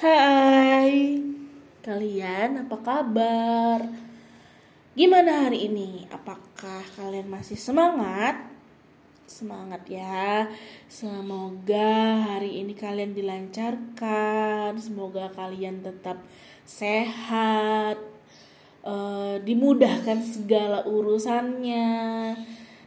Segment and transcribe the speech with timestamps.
[0.00, 1.20] Hai,
[1.84, 3.84] kalian apa kabar?
[4.96, 6.08] Gimana hari ini?
[6.08, 8.48] Apakah kalian masih semangat?
[9.28, 10.48] Semangat ya.
[10.88, 14.72] Semoga hari ini kalian dilancarkan.
[14.80, 16.24] Semoga kalian tetap
[16.64, 18.00] sehat.
[18.80, 21.92] Uh, dimudahkan segala urusannya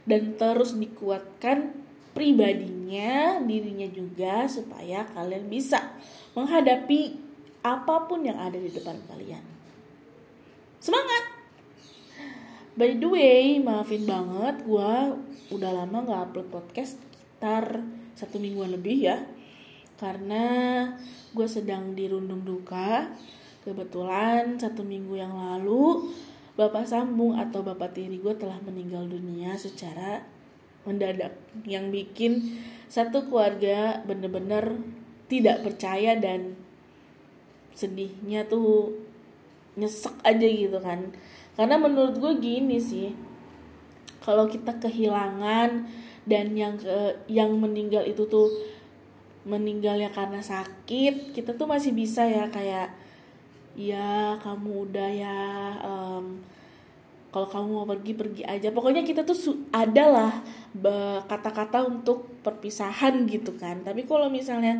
[0.02, 1.78] dan terus dikuatkan
[2.10, 5.94] pribadinya, dirinya juga supaya kalian bisa
[6.34, 7.18] menghadapi
[7.64, 9.40] apa pun yang ada di depan kalian.
[10.82, 11.24] Semangat!
[12.74, 14.92] By the way, maafin banget gue
[15.54, 17.80] udah lama gak upload podcast sekitar
[18.18, 19.22] satu mingguan lebih ya.
[19.94, 20.44] Karena
[21.32, 23.14] gue sedang dirundung duka.
[23.64, 26.12] Kebetulan satu minggu yang lalu
[26.54, 30.20] Bapak Sambung atau Bapak Tiri gue telah meninggal dunia secara
[30.84, 31.32] mendadak
[31.64, 32.60] yang bikin
[32.92, 34.76] satu keluarga bener-bener
[35.28, 36.56] tidak percaya dan
[37.74, 38.94] sedihnya tuh
[39.74, 41.10] nyesek aja gitu kan.
[41.58, 43.14] Karena menurut gue gini sih
[44.22, 45.86] kalau kita kehilangan
[46.24, 48.48] dan yang ke yang meninggal itu tuh
[49.44, 52.96] meninggalnya karena sakit kita tuh masih bisa ya kayak
[53.76, 55.38] ya kamu udah ya
[55.84, 56.40] um,
[57.34, 58.70] kalau kamu mau pergi pergi aja.
[58.70, 59.34] Pokoknya kita tuh
[59.74, 60.38] adalah
[61.26, 63.82] kata-kata untuk perpisahan gitu kan.
[63.82, 64.78] Tapi kalau misalnya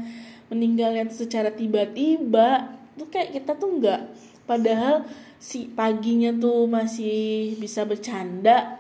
[0.55, 4.01] meninggalnya secara tiba-tiba tuh kayak kita tuh nggak
[4.47, 5.03] padahal
[5.43, 8.79] si paginya tuh masih bisa bercanda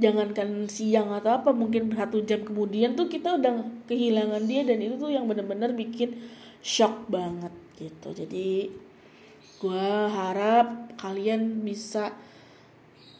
[0.00, 4.96] jangankan siang atau apa mungkin satu jam kemudian tuh kita udah kehilangan dia dan itu
[4.96, 6.16] tuh yang bener-bener bikin
[6.64, 8.16] shock banget gitu.
[8.16, 8.72] Jadi
[9.60, 12.16] gue harap kalian bisa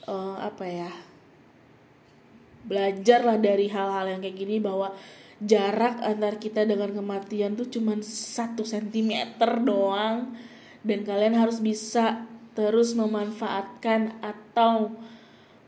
[0.08, 0.90] uh, apa ya
[2.64, 4.96] belajarlah dari hal-hal yang kayak gini bahwa
[5.40, 10.36] jarak antar kita dengan kematian tuh cuman satu sentimeter doang
[10.84, 14.92] dan kalian harus bisa terus memanfaatkan atau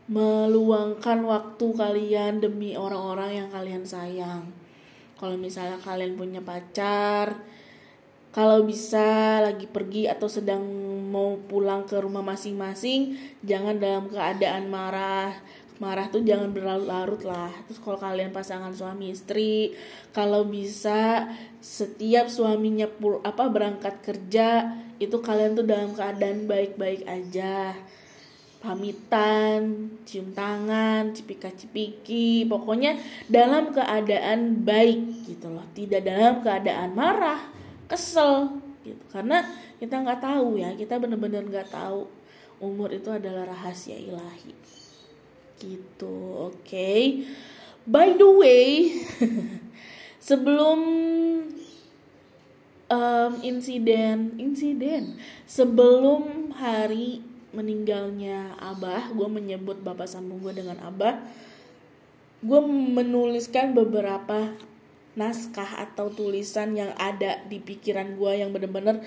[0.05, 4.51] meluangkan waktu kalian demi orang-orang yang kalian sayang.
[5.15, 7.39] Kalau misalnya kalian punya pacar,
[8.35, 10.65] kalau bisa lagi pergi atau sedang
[11.13, 15.37] mau pulang ke rumah masing-masing, jangan dalam keadaan marah,
[15.83, 17.51] marah tuh jangan berlarut-larut lah.
[17.67, 19.75] Terus kalau kalian pasangan suami istri
[20.15, 21.27] kalau bisa
[21.59, 24.71] setiap suaminya pul apa berangkat kerja
[25.03, 27.75] itu kalian tuh dalam keadaan baik-baik aja.
[28.63, 32.95] Pamitan, cium tangan, cipika-cipiki, pokoknya
[33.27, 37.43] dalam keadaan baik gitu loh, tidak dalam keadaan marah,
[37.91, 38.55] kesel
[38.87, 39.03] gitu.
[39.11, 39.43] Karena
[39.83, 42.07] kita nggak tahu ya, kita bener-bener nggak tahu
[42.63, 44.55] umur itu adalah rahasia ilahi
[45.63, 47.23] gitu oke okay?
[47.87, 48.91] by the way
[50.27, 50.79] sebelum
[52.91, 55.15] um, insiden insiden
[55.47, 61.21] sebelum hari meninggalnya abah gue menyebut bapak sambung gue dengan abah
[62.43, 64.51] gue menuliskan beberapa
[65.13, 68.99] naskah atau tulisan yang ada di pikiran gue yang bener-bener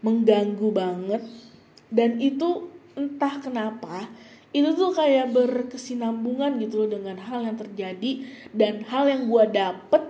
[0.00, 1.22] mengganggu banget
[1.92, 4.08] dan itu entah kenapa
[4.50, 10.02] itu tuh kayak berkesinambungan gitu loh dengan hal yang terjadi dan hal yang gue dapet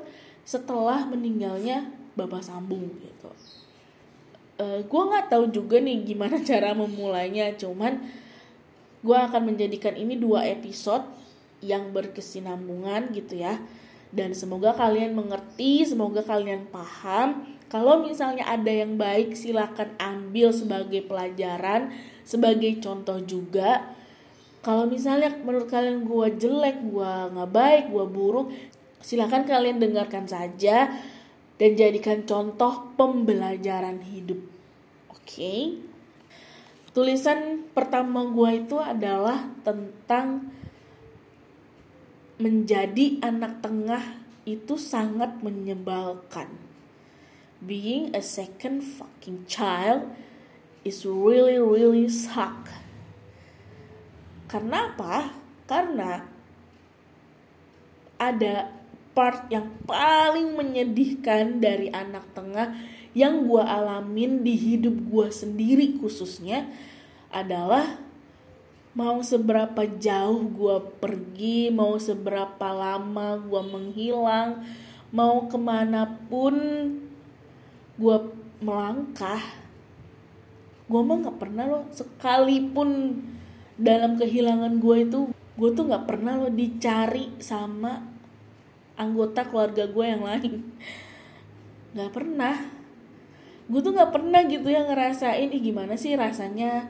[0.49, 3.29] setelah meninggalnya bapak sambung gitu.
[4.57, 8.01] Uh, eh, gue nggak tahu juga nih gimana cara memulainya cuman
[9.01, 11.05] gue akan menjadikan ini dua episode
[11.61, 13.61] yang berkesinambungan gitu ya.
[14.11, 17.47] Dan semoga kalian mengerti semoga kalian paham.
[17.71, 21.95] Kalau misalnya ada yang baik silahkan ambil sebagai pelajaran
[22.27, 24.00] sebagai contoh juga
[24.61, 28.53] kalau misalnya menurut kalian gue jelek gue nggak baik gue buruk
[29.01, 30.93] silahkan kalian dengarkan saja
[31.61, 34.41] dan jadikan contoh pembelajaran hidup.
[35.13, 35.21] Oke?
[35.29, 35.61] Okay?
[36.91, 40.51] tulisan pertama gue itu adalah tentang
[42.41, 44.03] menjadi anak tengah
[44.43, 46.51] itu sangat menyebalkan.
[47.61, 50.09] Being a second fucking child
[50.83, 52.73] is really really suck
[54.51, 55.31] karena apa?
[55.71, 56.27] Karena
[58.19, 58.75] ada
[59.15, 62.75] part yang paling menyedihkan dari anak tengah
[63.15, 66.67] yang gue alamin di hidup gue sendiri khususnya
[67.31, 67.99] adalah
[68.91, 74.67] mau seberapa jauh gue pergi, mau seberapa lama gue menghilang,
[75.15, 76.55] mau ke mana pun
[77.95, 78.19] gue
[78.59, 79.43] melangkah,
[80.91, 82.91] gue mah nggak pernah loh sekalipun
[83.81, 88.05] dalam kehilangan gue itu gue tuh nggak pernah loh dicari sama
[89.01, 90.61] anggota keluarga gue yang lain.
[91.97, 92.57] Nggak pernah.
[93.67, 96.87] Gue tuh nggak pernah gitu ya ngerasain ih gimana sih rasanya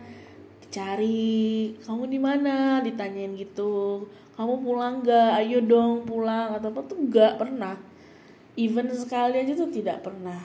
[0.61, 1.73] dicari?
[1.87, 2.83] Kamu di mana?
[2.83, 4.05] Ditanyain gitu.
[4.35, 6.57] Kamu pulang gak ayo dong pulang.
[6.57, 7.77] Atau apa tuh nggak pernah.
[8.59, 10.41] Even sekali aja tuh tidak pernah.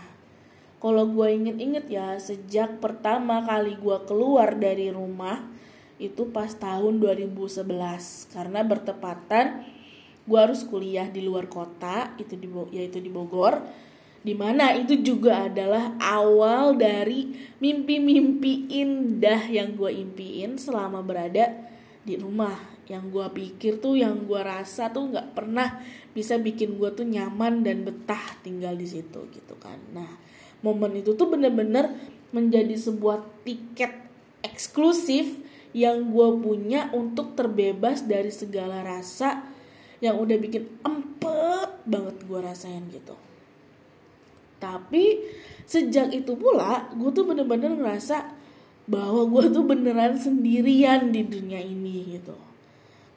[0.80, 5.56] Kalau gue inget-inget ya sejak pertama kali gue keluar dari rumah
[5.96, 7.66] itu pas tahun 2011
[8.36, 9.64] karena bertepatan
[10.26, 13.64] gue harus kuliah di luar kota itu di yaitu di Bogor
[14.26, 17.30] di mana itu juga adalah awal dari
[17.62, 21.54] mimpi-mimpi indah yang gue impiin selama berada
[22.02, 22.58] di rumah.
[22.90, 25.78] Yang gue pikir tuh yang gue rasa tuh nggak pernah
[26.18, 29.78] bisa bikin gue tuh nyaman dan betah tinggal di situ gitu kan.
[29.94, 30.10] Nah
[30.66, 31.94] momen itu tuh bener-bener
[32.34, 33.94] menjadi sebuah tiket
[34.42, 35.45] eksklusif
[35.76, 39.44] yang gue punya untuk terbebas dari segala rasa
[40.00, 43.12] yang udah bikin empet banget gue rasain gitu.
[44.56, 45.20] Tapi
[45.68, 48.24] sejak itu pula gue tuh bener-bener ngerasa
[48.88, 52.40] bahwa gue tuh beneran sendirian di dunia ini gitu.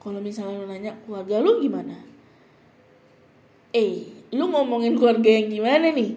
[0.03, 1.95] Kalau misalnya lu nanya keluarga lu gimana?
[3.71, 4.03] Eh
[4.35, 6.11] lu ngomongin keluarga yang gimana nih?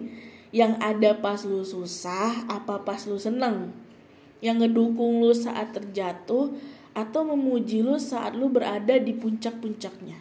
[0.51, 3.71] Yang ada pas lu susah apa pas lu seneng
[4.43, 6.51] yang ngedukung lu saat terjatuh
[6.91, 10.19] atau memuji lu saat lu berada di puncak-puncaknya.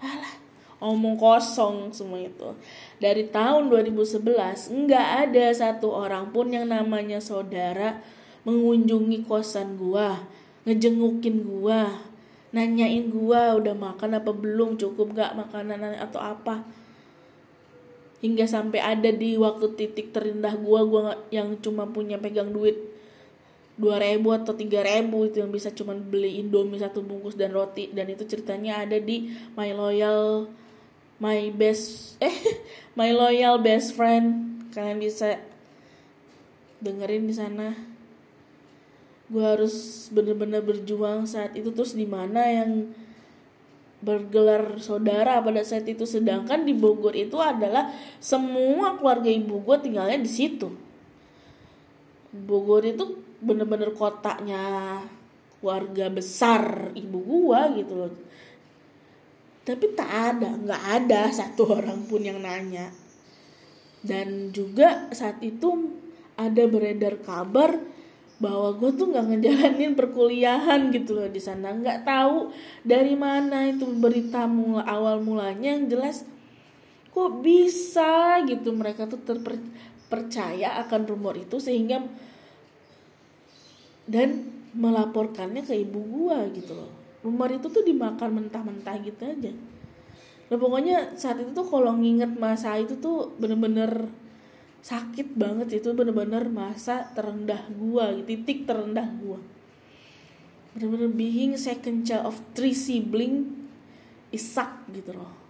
[0.00, 0.40] Alah
[0.80, 2.56] omong kosong semua itu.
[2.96, 8.00] Dari tahun 2011 nggak ada satu orang pun yang namanya saudara
[8.48, 10.24] mengunjungi kosan gua
[10.64, 12.00] ngejengukin gua
[12.56, 14.80] nanyain gua udah makan apa belum?
[14.80, 16.64] Cukup gak makanan atau apa?
[18.24, 22.99] Hingga sampai ada di waktu titik terendah gua gua yang cuma punya pegang duit
[23.80, 27.88] dua ribu atau tiga ribu itu yang bisa cuma beli indomie satu bungkus dan roti.
[27.88, 30.52] Dan itu ceritanya ada di my loyal
[31.16, 32.60] my best eh
[33.00, 34.60] my loyal best friend.
[34.76, 35.40] Kalian bisa
[36.84, 37.72] dengerin di sana.
[39.32, 41.72] Gue harus bener-bener berjuang saat itu.
[41.72, 42.92] Terus di mana yang
[44.04, 46.04] bergelar saudara pada saat itu.
[46.04, 47.88] Sedangkan di Bogor itu adalah
[48.20, 50.89] semua keluarga ibu gue tinggalnya di situ
[52.30, 54.98] Bogor itu bener-bener kotaknya
[55.58, 58.12] keluarga besar ibu gua gitu loh.
[59.66, 62.94] Tapi tak ada nggak ada satu orang pun yang nanya.
[64.00, 65.92] Dan juga saat itu
[66.40, 67.76] ada beredar kabar
[68.40, 71.76] bahwa gue tuh nggak ngejalanin perkuliahan gitu loh di sana.
[71.76, 72.48] Nggak tahu
[72.80, 76.24] dari mana itu berita mula awal mulanya yang jelas
[77.10, 79.20] kok bisa gitu mereka tuh
[80.10, 82.02] terpercaya akan rumor itu sehingga
[84.10, 84.42] dan
[84.74, 86.90] melaporkannya ke ibu gua gitu loh.
[87.22, 89.54] Rumor itu tuh dimakan mentah-mentah gitu aja.
[90.50, 94.10] Nah pokoknya saat itu tuh kalau nginget masa itu tuh bener-bener
[94.82, 99.38] sakit banget itu bener-bener masa terendah gua titik terendah gua.
[100.74, 103.46] Bener-bener being second child of three sibling
[104.34, 105.49] isak gitu loh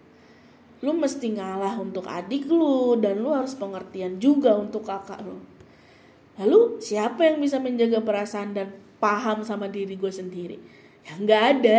[0.81, 5.41] lu mesti ngalah untuk adik lu dan lu harus pengertian juga untuk kakak lu
[6.41, 10.57] Lalu siapa yang bisa menjaga perasaan dan paham sama diri gue sendiri?
[11.05, 11.79] Ya nggak ada.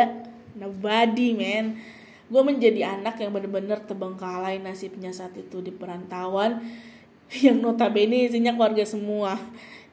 [0.53, 1.81] Nobody man.
[2.29, 6.61] Gue menjadi anak yang bener-bener tebengkalai nasibnya saat itu di perantauan
[7.45, 9.41] yang notabene isinya keluarga semua.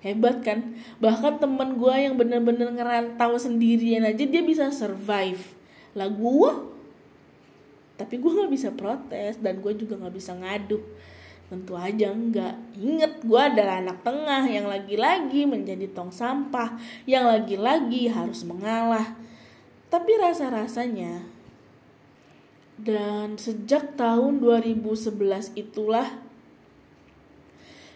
[0.05, 0.77] Hebat kan?
[1.01, 5.43] Bahkan temen gue yang bener-bener ngerantau sendirian aja dia bisa survive.
[5.97, 6.51] Lah gue
[7.99, 10.79] tapi gue nggak bisa protes dan gue juga nggak bisa ngadu
[11.49, 12.61] Tentu aja enggak.
[12.77, 16.77] Ingat gue adalah anak tengah yang lagi-lagi menjadi tong sampah,
[17.09, 19.17] yang lagi-lagi harus mengalah.
[19.89, 21.25] Tapi rasa-rasanya
[22.77, 26.21] dan sejak tahun 2011 itulah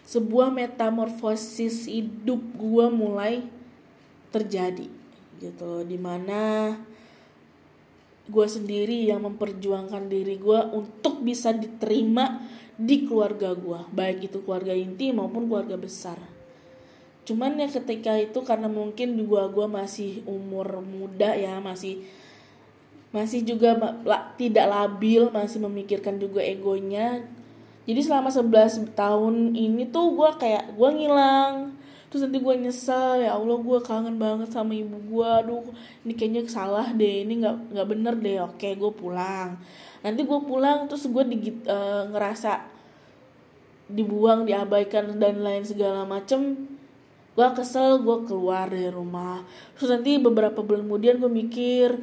[0.09, 3.45] sebuah metamorfosis hidup gue mulai
[4.33, 4.89] terjadi
[5.39, 6.73] gitu loh di mana
[8.23, 12.39] gue sendiri yang memperjuangkan diri gue untuk bisa diterima
[12.73, 16.17] di keluarga gue baik itu keluarga inti maupun keluarga besar.
[17.23, 22.03] Cuman ya ketika itu karena mungkin gue gua masih umur muda ya masih
[23.15, 23.79] masih juga
[24.35, 27.23] tidak labil masih memikirkan juga egonya.
[27.83, 31.75] Jadi selama 11 tahun ini tuh gue kayak gue ngilang
[32.13, 35.65] terus nanti gue nyesel ya allah gue kangen banget sama ibu gue aduh
[36.05, 38.37] ini kayaknya salah deh ini nggak nggak bener deh.
[38.45, 39.57] Oke gue pulang.
[40.05, 41.23] Nanti gue pulang terus gue
[41.65, 42.69] uh, ngerasa
[43.89, 46.69] dibuang diabaikan dan lain segala macem.
[47.33, 49.41] Gue kesel gue keluar dari rumah.
[49.73, 51.97] Terus nanti beberapa bulan kemudian gue mikir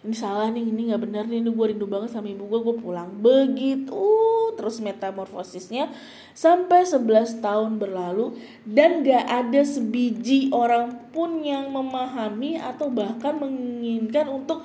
[0.00, 2.76] ini salah nih ini nggak benar nih ini gue rindu banget sama ibu gue gue
[2.80, 4.08] pulang begitu
[4.56, 5.92] terus metamorfosisnya
[6.32, 14.28] sampai 11 tahun berlalu dan gak ada sebiji orang pun yang memahami atau bahkan menginginkan
[14.28, 14.64] untuk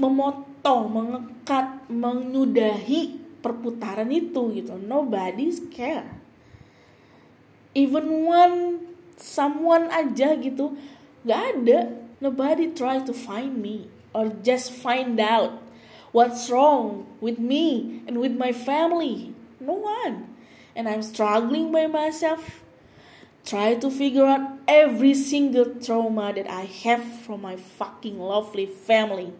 [0.00, 4.80] memotong, mengekat, menyudahi perputaran itu gitu.
[4.80, 6.08] Nobody care.
[7.76, 8.88] Even one
[9.20, 10.72] someone aja gitu,
[11.28, 11.92] gak ada.
[12.24, 15.62] Nobody try to find me or just find out
[16.10, 19.34] what's wrong with me and with my family.
[19.58, 20.34] No one.
[20.74, 22.62] And I'm struggling by myself.
[23.44, 29.32] Try to figure out every single trauma that I have from my fucking lovely family.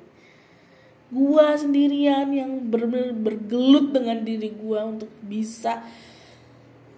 [1.11, 5.83] Gua sendirian yang ber bergelut dengan diri gua untuk bisa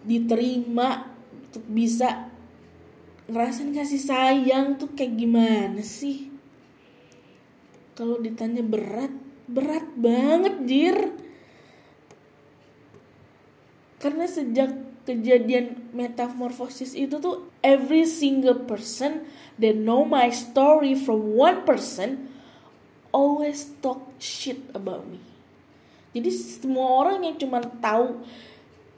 [0.04, 1.08] diterima,
[1.48, 2.28] untuk bisa
[3.28, 6.31] ngerasain kasih sayang tuh kayak gimana sih?
[7.92, 9.12] Kalau ditanya berat
[9.48, 10.98] berat banget jir.
[14.02, 14.74] Karena sejak
[15.06, 19.26] kejadian metamorfosis itu tuh every single person
[19.58, 22.30] that know my story from one person
[23.14, 25.22] always talk shit about me.
[26.12, 28.22] Jadi semua orang yang cuma tahu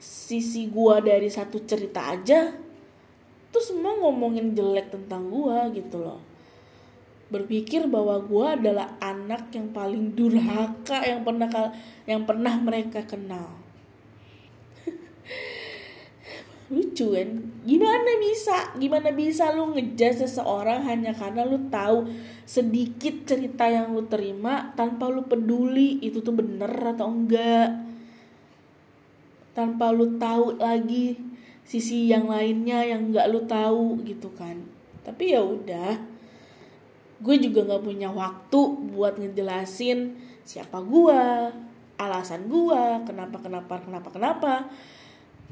[0.01, 2.53] sisi gua dari satu cerita aja
[3.49, 6.34] tuh semua ngomongin jelek tentang gua gitu loh
[7.35, 11.51] berpikir bahwa gue adalah anak yang paling durhaka yang pernah
[12.07, 13.51] yang pernah mereka kenal.
[16.73, 17.29] Lucu kan?
[17.67, 18.71] Gimana bisa?
[18.79, 22.07] Gimana bisa lu ngejudge seseorang hanya karena lu tahu
[22.47, 27.83] sedikit cerita yang lu terima tanpa lu peduli itu tuh bener atau enggak?
[29.51, 31.19] Tanpa lu tahu lagi
[31.67, 34.61] sisi yang lainnya yang enggak lu tahu gitu kan?
[35.05, 36.14] Tapi ya udah
[37.23, 38.59] gue juga gak punya waktu
[38.91, 41.21] buat ngejelasin siapa gue
[41.95, 44.53] alasan gue kenapa kenapa kenapa kenapa.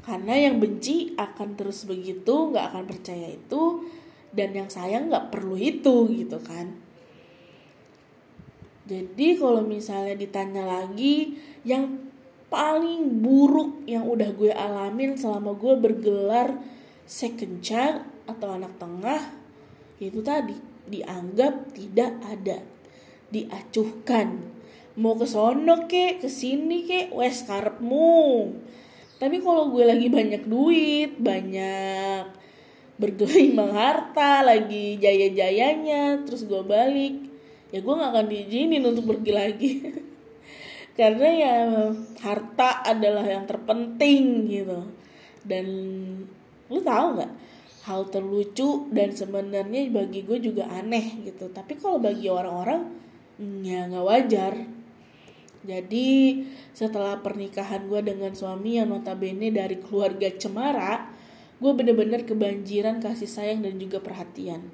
[0.04, 3.88] Karena yang benci akan terus begitu nggak akan percaya itu
[4.36, 6.76] dan yang sayang nggak perlu itu gitu kan.
[8.84, 12.12] Jadi kalau misalnya ditanya lagi yang
[12.52, 16.60] paling buruk yang udah gue alamin selama gue bergelar
[17.08, 19.32] second child atau anak tengah
[19.96, 22.58] itu tadi dianggap tidak ada
[23.28, 24.52] diacuhkan.
[24.94, 28.54] Mau ke sono ke ke sini ke wes karepmu
[29.24, 32.28] tapi kalau gue lagi banyak duit banyak
[32.98, 37.32] bergelimang harta lagi jaya-jayanya terus gue balik
[37.70, 39.70] ya gue gak akan diizinin untuk pergi lagi.
[40.98, 41.54] Karena ya
[42.22, 44.78] harta adalah yang terpenting gitu.
[45.42, 45.66] Dan
[46.70, 47.32] lu tahu nggak
[47.84, 51.52] hal terlucu dan sebenarnya bagi gue juga aneh gitu.
[51.52, 52.88] Tapi kalau bagi orang-orang
[53.60, 54.54] ya nggak wajar.
[55.64, 56.44] Jadi
[56.76, 61.12] setelah pernikahan gue dengan suami yang notabene dari keluarga cemara
[61.54, 64.64] gue bener-bener kebanjiran kasih sayang dan juga perhatian.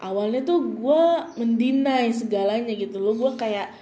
[0.00, 1.04] Awalnya tuh gue
[1.40, 3.16] mendinai segalanya gitu loh.
[3.16, 3.72] Gue kayak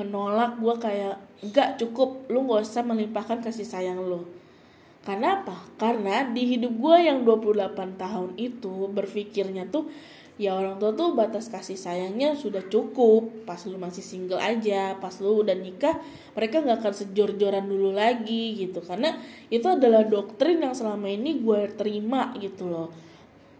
[0.00, 2.24] menolak gue kayak nggak cukup.
[2.32, 4.43] Lu nggak usah melimpahkan kasih sayang lo
[5.04, 5.56] karena apa?
[5.76, 9.92] Karena di hidup gue yang 28 tahun itu berpikirnya tuh
[10.34, 13.44] ya orang tua tuh batas kasih sayangnya sudah cukup.
[13.44, 16.00] Pas lu masih single aja pas lu udah nikah
[16.32, 18.80] mereka nggak akan sejor-joran dulu lagi gitu.
[18.80, 19.12] Karena
[19.52, 22.88] itu adalah doktrin yang selama ini gue terima gitu loh.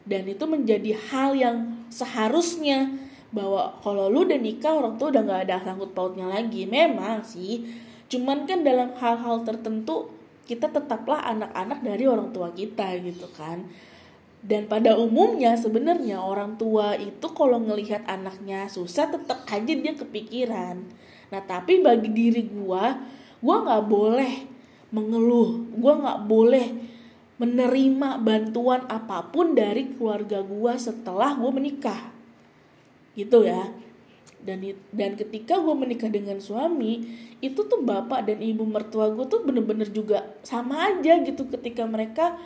[0.08, 1.56] Dan itu menjadi hal yang
[1.92, 2.88] seharusnya
[3.36, 6.64] bahwa kalau lu udah nikah orang tua udah nggak ada sangkut pautnya lagi.
[6.64, 7.68] Memang sih
[8.08, 10.13] cuman kan dalam hal-hal tertentu
[10.44, 13.64] kita tetaplah anak-anak dari orang tua kita gitu kan.
[14.44, 20.84] Dan pada umumnya sebenarnya orang tua itu kalau ngelihat anaknya susah tetap aja dia kepikiran.
[21.32, 22.84] Nah tapi bagi diri gue
[23.40, 24.34] gue nggak boleh
[24.92, 25.64] mengeluh.
[25.72, 26.66] Gue nggak boleh
[27.40, 32.12] menerima bantuan apa pun dari keluarga gue setelah gue menikah.
[33.16, 33.72] Gitu ya
[34.44, 34.60] dan
[34.92, 37.00] dan ketika gue menikah dengan suami
[37.40, 42.36] itu tuh bapak dan ibu mertua gue tuh bener-bener juga sama aja gitu ketika mereka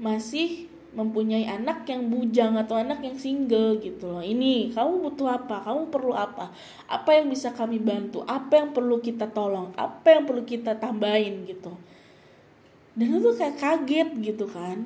[0.00, 4.24] masih mempunyai anak yang bujang atau anak yang single gitu loh.
[4.24, 5.60] Ini kamu butuh apa?
[5.60, 6.48] Kamu perlu apa?
[6.88, 8.24] Apa yang bisa kami bantu?
[8.24, 9.76] Apa yang perlu kita tolong?
[9.76, 11.76] Apa yang perlu kita tambahin gitu?
[12.96, 14.80] Dan itu kayak kaget gitu kan.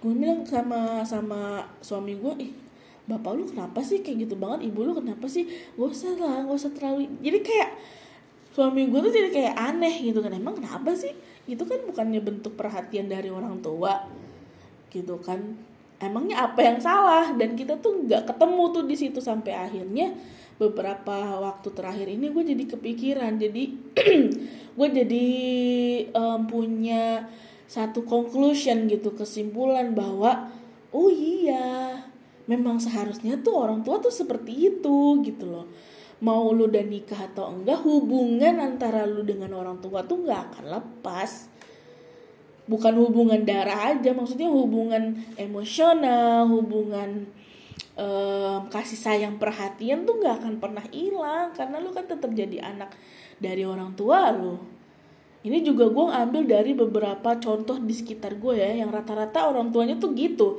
[0.00, 2.63] Gue bilang sama sama suami gue ih
[3.04, 4.00] bapak lu kenapa sih?
[4.00, 5.44] Kayak gitu banget ibu lu kenapa sih?
[5.76, 7.70] Gak usah lah gak usah terlalu jadi kayak
[8.54, 11.12] suami gue tuh jadi kayak aneh gitu kan emang kenapa sih?
[11.44, 14.06] Itu kan bukannya bentuk perhatian dari orang tua
[14.94, 15.58] gitu kan.
[15.98, 17.34] Emangnya apa yang salah?
[17.34, 20.14] Dan kita tuh nggak ketemu tuh di situ sampai akhirnya
[20.54, 23.32] beberapa waktu terakhir ini gue jadi kepikiran.
[23.42, 23.62] Jadi
[24.78, 25.28] gue jadi
[26.14, 27.26] um, punya
[27.66, 30.52] satu conclusion gitu kesimpulan bahwa
[30.94, 32.03] oh iya
[32.44, 35.66] memang seharusnya tuh orang tua tuh seperti itu gitu loh.
[36.24, 40.64] Mau lu udah nikah atau enggak hubungan antara lu dengan orang tua tuh nggak akan
[40.80, 41.52] lepas.
[42.64, 47.28] Bukan hubungan darah aja maksudnya hubungan emosional hubungan
[48.00, 52.96] um, kasih sayang perhatian tuh nggak akan pernah hilang karena lu kan tetap jadi anak
[53.36, 54.56] dari orang tua lu.
[55.44, 60.00] Ini juga gue ambil dari beberapa contoh di sekitar gue ya yang rata-rata orang tuanya
[60.00, 60.56] tuh gitu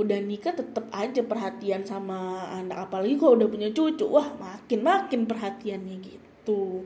[0.00, 4.08] udah nikah tetap aja perhatian sama anak apalagi kalau udah punya cucu.
[4.08, 6.84] Wah makin makin perhatiannya gitu.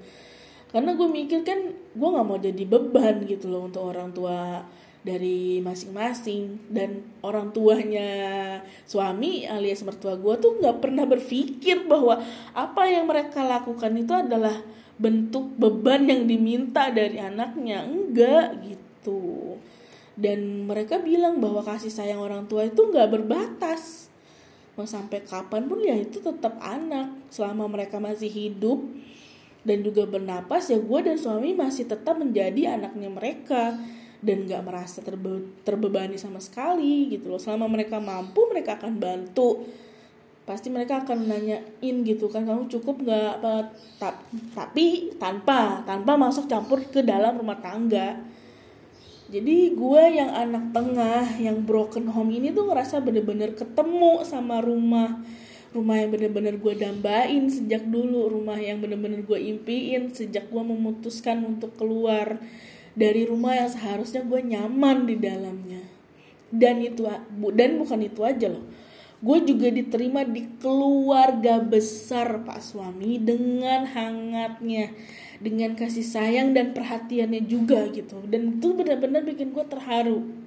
[0.75, 4.67] Karena gue mikir kan gue nggak mau jadi beban gitu loh untuk orang tua
[5.07, 6.67] dari masing-masing.
[6.67, 8.11] Dan orang tuanya
[8.85, 12.19] suami alias mertua gue tuh nggak pernah berpikir bahwa
[12.51, 14.59] apa yang mereka lakukan itu adalah
[14.99, 17.87] bentuk beban yang diminta dari anaknya.
[17.87, 19.55] Enggak gitu
[20.15, 24.07] dan mereka bilang bahwa kasih sayang orang tua itu nggak berbatas.
[24.79, 27.11] Mau sampai kapan pun ya itu tetap anak.
[27.31, 28.83] Selama mereka masih hidup
[29.67, 33.75] dan juga bernapas ya gue dan suami masih tetap menjadi anaknya mereka.
[34.25, 37.43] Dan nggak merasa terbe terbebani sama sekali gitu loh.
[37.43, 39.67] Selama mereka mampu mereka akan bantu.
[40.47, 43.35] Pasti mereka akan nanyain gitu kan kamu cukup nggak
[44.53, 48.34] tapi tanpa tanpa masuk campur ke dalam rumah tangga
[49.35, 55.19] jadi gue yang anak tengah yang broken home ini tuh ngerasa bener-bener ketemu sama rumah.
[55.75, 58.31] Rumah yang bener-bener gue dambain sejak dulu.
[58.31, 62.39] Rumah yang bener-bener gue impiin sejak gue memutuskan untuk keluar
[62.95, 65.83] dari rumah yang seharusnya gue nyaman di dalamnya.
[66.55, 67.03] Dan itu
[67.59, 68.63] dan bukan itu aja loh
[69.25, 74.93] gue juga diterima di keluarga besar pak suami dengan hangatnya
[75.41, 78.21] dengan kasih sayang dan perhatiannya juga gitu.
[78.29, 80.44] Dan itu benar-benar bikin gue terharu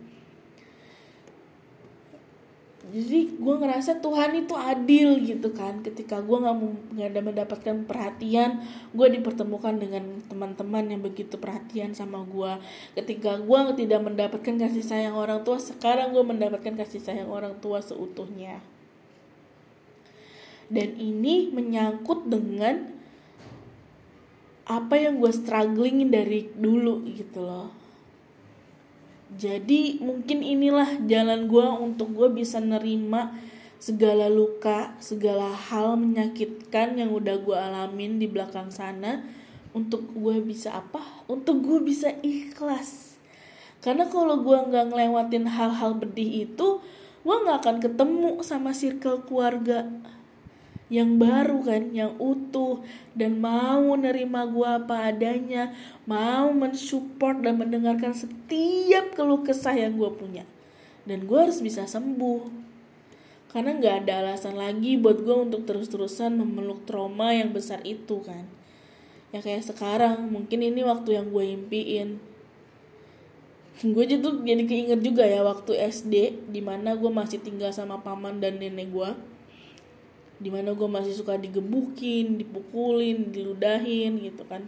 [2.88, 5.84] jadi gue ngerasa Tuhan itu adil gitu kan.
[5.84, 8.64] Ketika gue nggak ada mendapatkan perhatian
[8.96, 12.56] gue dipertemukan dengan teman-teman yang begitu perhatian sama gue
[12.96, 17.84] ketika gue tidak mendapatkan kasih sayang orang tua sekarang gue mendapatkan kasih sayang orang tua
[17.84, 18.64] seutuhnya.
[20.68, 22.92] Dan ini menyangkut dengan
[24.68, 27.87] apa yang gue struggling dari dulu gitu loh
[29.36, 33.36] jadi mungkin inilah jalan gue untuk gue bisa nerima
[33.78, 39.22] segala luka segala hal menyakitkan yang udah gue alamin di belakang sana
[39.76, 41.04] untuk gue bisa apa?
[41.30, 43.22] Untuk gue bisa ikhlas.
[43.84, 46.82] Karena kalau gue nggak ngelewatin hal-hal pedih itu
[47.22, 49.86] gue nggak akan ketemu sama circle keluarga
[50.88, 52.80] yang baru kan, yang utuh
[53.12, 55.76] dan mau nerima gua apa adanya,
[56.08, 60.48] mau mensupport dan mendengarkan setiap keluh kesah yang gua punya.
[61.04, 62.68] Dan gua harus bisa sembuh.
[63.52, 68.48] Karena nggak ada alasan lagi buat gua untuk terus-terusan memeluk trauma yang besar itu kan.
[69.36, 72.16] Ya kayak sekarang, mungkin ini waktu yang gue impiin.
[73.94, 78.42] Gue jadi jadi keinget juga ya waktu SD, di mana gue masih tinggal sama paman
[78.42, 79.12] dan nenek gue
[80.38, 84.66] di mana gue masih suka digebukin dipukulin diludahin gitu kan.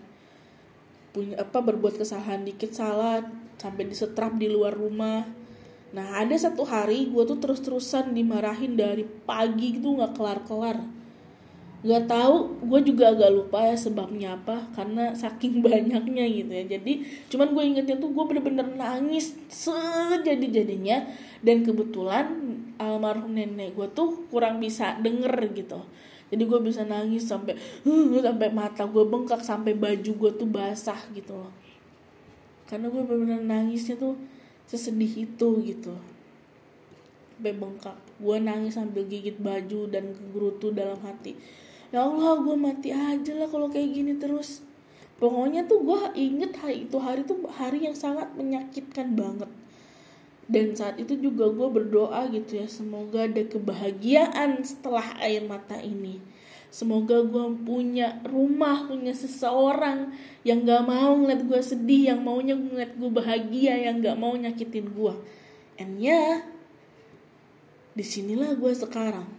[1.14, 3.26] Punya apa berbuat kesalahan dikit salah
[3.58, 5.26] sampai disetrap di luar rumah.
[5.90, 10.99] Nah ada satu hari gue tuh terus terusan dimarahin dari pagi gitu nggak kelar kelar
[11.80, 16.66] nggak tahu gue juga agak lupa ya sebabnya apa karena saking banyaknya gitu ya.
[16.76, 16.94] Jadi
[17.32, 21.08] cuman gue ingetnya tuh gue bener-bener nangis sejadi jadinya
[21.40, 22.36] dan kebetulan
[22.76, 25.80] almarhum nenek gue tuh kurang bisa denger gitu.
[26.30, 27.56] Jadi gue bisa nangis sampai
[27.88, 31.54] uh, sampai mata gue bengkak sampai baju gue tuh basah gitu loh.
[32.68, 34.20] Karena gue bener-bener nangisnya tuh
[34.68, 35.96] sesedih itu gitu.
[37.40, 37.98] Sampai bengkak.
[38.20, 41.40] Gue nangis sambil gigit baju dan kegerutu dalam hati
[41.90, 44.66] ya Allah gue mati aja lah kalau kayak gini terus.
[45.20, 49.52] Pokoknya tuh gue inget hari itu hari tuh hari yang sangat menyakitkan banget.
[50.50, 56.24] Dan saat itu juga gue berdoa gitu ya semoga ada kebahagiaan setelah air mata ini.
[56.70, 60.14] Semoga gue punya rumah punya seseorang
[60.46, 64.94] yang gak mau ngeliat gue sedih yang maunya ngeliat gue bahagia yang gak mau nyakitin
[64.94, 65.14] gue
[65.80, 66.36] and ya yeah,
[67.96, 69.39] di sinilah gue sekarang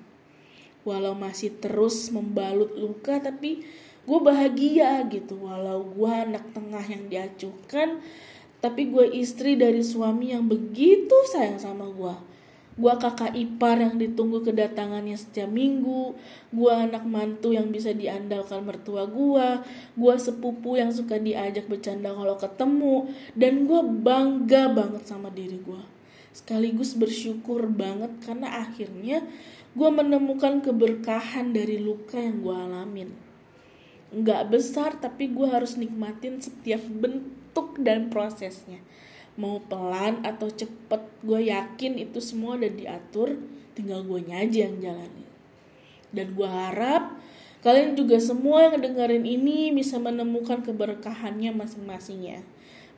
[0.86, 3.64] walau masih terus membalut luka tapi
[4.08, 8.00] gue bahagia gitu walau gue anak tengah yang diacuhkan
[8.60, 12.14] tapi gue istri dari suami yang begitu sayang sama gue.
[12.80, 16.16] Gue kakak ipar yang ditunggu kedatangannya setiap minggu.
[16.52, 19.64] Gue anak mantu yang bisa diandalkan mertua gue.
[19.96, 23.08] Gue sepupu yang suka diajak bercanda kalau ketemu.
[23.32, 25.82] Dan gue bangga banget sama diri gue.
[26.30, 29.24] Sekaligus bersyukur banget karena akhirnya
[29.70, 33.10] gue menemukan keberkahan dari luka yang gue alamin.
[34.10, 38.82] Nggak besar tapi gue harus nikmatin setiap bentuk dan prosesnya.
[39.38, 43.38] Mau pelan atau cepet gue yakin itu semua udah diatur
[43.78, 45.28] tinggal gue aja yang jalanin.
[46.10, 47.14] Dan gue harap
[47.62, 52.42] kalian juga semua yang dengerin ini bisa menemukan keberkahannya masing-masing ya.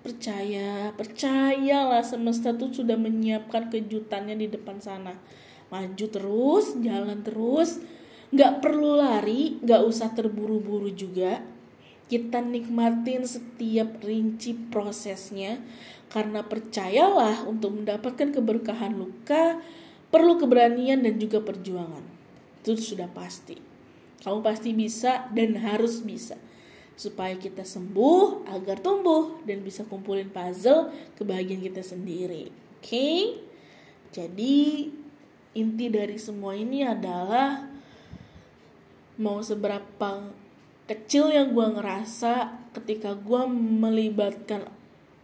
[0.01, 5.21] Percaya percayalah semesta tuh sudah menyiapkan kejutannya di depan sana
[5.73, 7.81] maju terus jalan terus
[8.29, 11.41] nggak perlu lari nggak usah terburu-buru juga
[12.13, 15.57] kita nikmatin setiap rinci prosesnya
[16.13, 19.57] karena percayalah untuk mendapatkan keberkahan luka
[20.13, 22.05] perlu keberanian dan juga perjuangan.
[22.61, 23.57] Itu sudah pasti.
[24.21, 26.37] Kamu pasti bisa dan harus bisa
[26.93, 32.53] supaya kita sembuh agar tumbuh dan bisa kumpulin puzzle kebahagiaan kita sendiri.
[32.53, 32.85] Oke?
[32.85, 33.21] Okay?
[34.13, 34.93] Jadi
[35.53, 37.69] inti dari semua ini adalah
[39.21, 40.33] mau seberapa
[40.89, 44.67] kecil yang gue ngerasa ketika gue melibatkan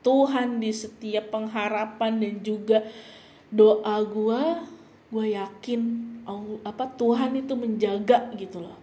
[0.04, 2.84] Tuhan di setiap pengharapan dan juga
[3.48, 4.42] doa gue
[5.08, 5.80] gue yakin
[6.68, 8.76] apa Tuhan itu menjaga gitu loh.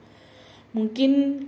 [0.73, 1.45] Mungkin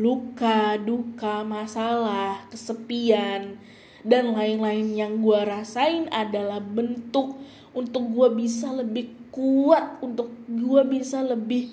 [0.00, 3.58] luka duka masalah kesepian
[4.06, 7.36] dan lain-lain yang gue rasain adalah bentuk
[7.76, 11.70] untuk gue bisa lebih kuat untuk gue bisa lebih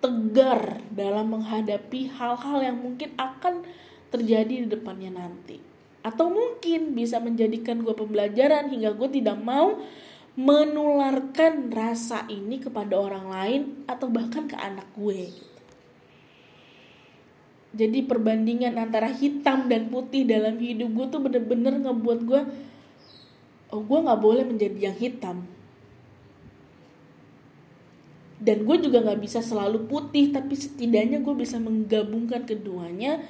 [0.00, 3.64] tegar dalam menghadapi hal-hal yang mungkin akan
[4.12, 5.58] terjadi di depannya nanti.
[6.06, 9.80] Atau mungkin bisa menjadikan gue pembelajaran hingga gue tidak mau
[10.36, 15.32] menularkan rasa ini kepada orang lain atau bahkan ke anak gue.
[17.76, 22.42] Jadi perbandingan antara hitam dan putih dalam hidup gue tuh bener-bener ngebuat gue,
[23.74, 25.46] oh gue gak boleh menjadi yang hitam,
[28.36, 33.24] dan gue juga nggak bisa selalu putih tapi setidaknya gue bisa menggabungkan keduanya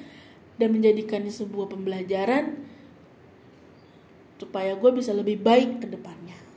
[0.59, 2.59] dan menjadikannya sebuah pembelajaran
[4.37, 6.37] supaya gue bisa lebih baik ke depannya